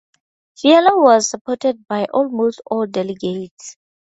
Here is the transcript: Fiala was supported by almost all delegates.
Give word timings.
Fiala 0.55 0.99
was 0.99 1.29
supported 1.29 1.87
by 1.87 2.05
almost 2.05 2.59
all 2.65 2.87
delegates. 2.87 3.77